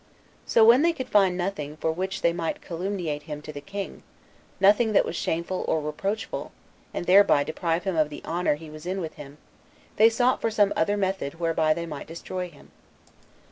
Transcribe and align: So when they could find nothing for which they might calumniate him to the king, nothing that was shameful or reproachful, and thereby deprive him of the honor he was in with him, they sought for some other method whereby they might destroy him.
So 0.47 0.65
when 0.65 0.81
they 0.81 0.93
could 0.93 1.09
find 1.09 1.37
nothing 1.37 1.77
for 1.77 1.91
which 1.91 2.23
they 2.23 2.33
might 2.33 2.59
calumniate 2.59 3.21
him 3.29 3.39
to 3.43 3.53
the 3.53 3.61
king, 3.61 4.01
nothing 4.59 4.93
that 4.93 5.05
was 5.05 5.15
shameful 5.15 5.63
or 5.67 5.79
reproachful, 5.79 6.51
and 6.91 7.05
thereby 7.05 7.43
deprive 7.43 7.83
him 7.83 7.95
of 7.95 8.09
the 8.09 8.23
honor 8.25 8.55
he 8.55 8.71
was 8.71 8.87
in 8.87 8.99
with 8.99 9.13
him, 9.13 9.37
they 9.97 10.09
sought 10.09 10.41
for 10.41 10.49
some 10.49 10.73
other 10.75 10.97
method 10.97 11.35
whereby 11.35 11.75
they 11.75 11.85
might 11.85 12.07
destroy 12.07 12.49
him. 12.49 12.71